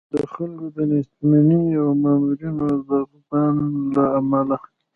[0.13, 3.55] د خلکو د نېستمنۍ او د مامورینو د غبن
[3.95, 4.57] له امله.